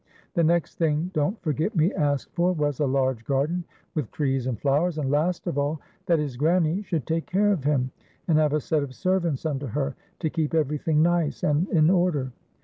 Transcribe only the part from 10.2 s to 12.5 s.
keep evcr) thing nice, and in order.